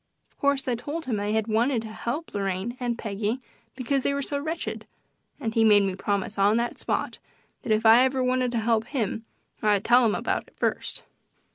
Of 0.31 0.39
course 0.39 0.67
I 0.67 0.73
told 0.73 1.05
him 1.05 1.17
that 1.17 1.25
I 1.27 1.31
had 1.33 1.45
wanted 1.45 1.83
to 1.83 1.89
help 1.89 2.33
Lorraine 2.33 2.75
and 2.79 2.97
Peggy 2.97 3.39
because 3.75 4.01
they 4.01 4.15
were 4.15 4.23
so 4.23 4.39
wretched, 4.39 4.87
and 5.39 5.53
he 5.53 5.63
made 5.63 5.83
me 5.83 5.93
promise 5.93 6.39
on 6.39 6.57
the 6.57 6.71
spot 6.73 7.19
that 7.61 7.71
if 7.71 7.85
ever 7.85 8.17
I 8.17 8.21
wanted 8.23 8.51
to 8.53 8.57
help 8.61 8.85
him 8.87 9.25
I'd 9.61 9.85
tell 9.85 10.03
him 10.03 10.15
about 10.15 10.47
it 10.47 10.57
first. 10.57 11.03